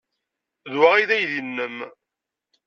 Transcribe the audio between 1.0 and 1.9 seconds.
d aydi-nnem?